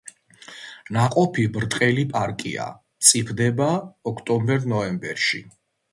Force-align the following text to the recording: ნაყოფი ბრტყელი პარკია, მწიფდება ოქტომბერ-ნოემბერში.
ნაყოფი 0.95 1.43
ბრტყელი 1.57 2.05
პარკია, 2.15 2.65
მწიფდება 2.81 3.69
ოქტომბერ-ნოემბერში. 4.13 5.43